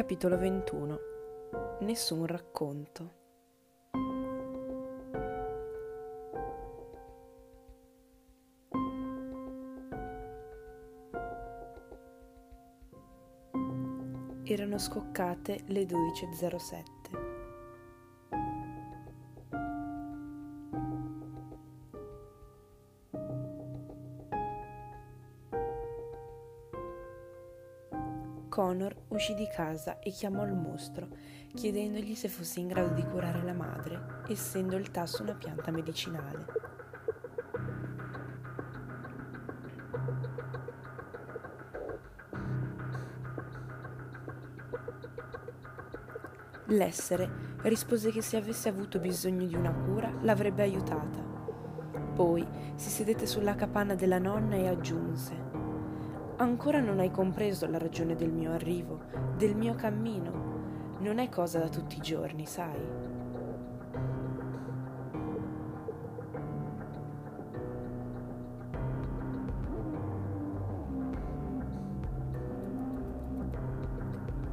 [0.00, 0.98] Capitolo 21
[1.80, 3.10] Nessun racconto
[14.44, 16.99] Erano scoccate le 12.07.
[28.50, 31.06] Connor uscì di casa e chiamò il mostro,
[31.54, 36.58] chiedendogli se fosse in grado di curare la madre, essendo il tasso una pianta medicinale.
[46.66, 51.18] L'essere rispose che se avesse avuto bisogno di una cura l'avrebbe aiutata.
[52.14, 55.59] Poi si sedette sulla capanna della nonna e aggiunse
[56.40, 58.98] Ancora non hai compreso la ragione del mio arrivo,
[59.36, 60.94] del mio cammino.
[61.00, 62.80] Non è cosa da tutti i giorni, sai.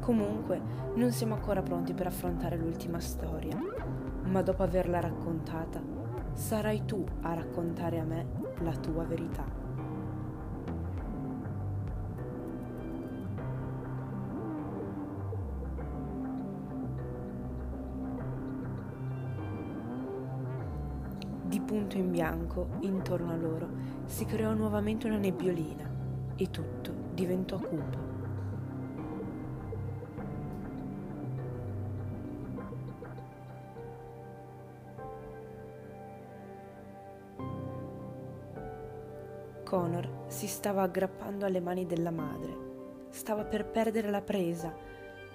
[0.00, 0.62] Comunque,
[0.94, 3.58] non siamo ancora pronti per affrontare l'ultima storia,
[4.22, 5.82] ma dopo averla raccontata,
[6.32, 8.26] sarai tu a raccontare a me
[8.60, 9.63] la tua verità.
[21.54, 23.68] Di punto in bianco, intorno a loro,
[24.06, 25.88] si creò nuovamente una nebbiolina
[26.34, 27.96] e tutto diventò cupo.
[39.62, 43.06] Connor si stava aggrappando alle mani della madre.
[43.10, 44.74] Stava per perdere la presa.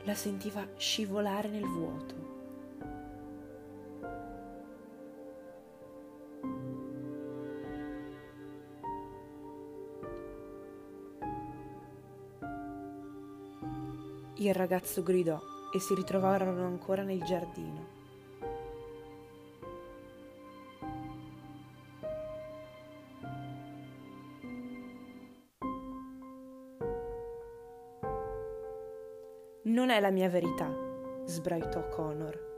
[0.03, 2.38] La sentiva scivolare nel vuoto.
[14.41, 15.37] Il ragazzo gridò
[15.69, 17.97] e si ritrovarono ancora nel giardino.
[29.63, 30.73] Non è la mia verità,
[31.25, 32.48] sbraitò Connor.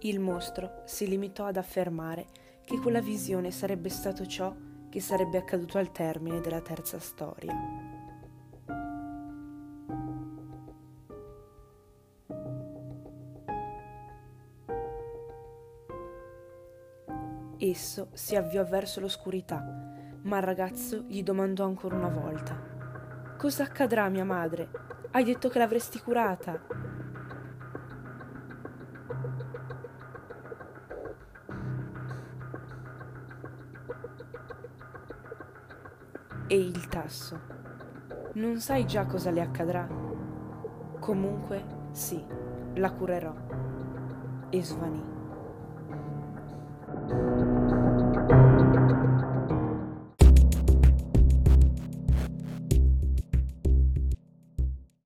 [0.00, 2.26] Il mostro si limitò ad affermare
[2.64, 4.54] che quella visione sarebbe stato ciò
[4.90, 7.54] che sarebbe accaduto al termine della terza storia.
[17.58, 19.58] Esso si avviò verso l'oscurità,
[20.22, 24.68] ma il ragazzo gli domandò ancora una volta: Cosa accadrà, mia madre?
[25.12, 26.85] Hai detto che l'avresti curata.
[36.46, 37.38] e il tasso.
[38.34, 39.88] Non sai già cosa le accadrà?
[41.00, 42.22] Comunque, sì,
[42.74, 43.34] la curerò.
[44.50, 45.02] E svanì.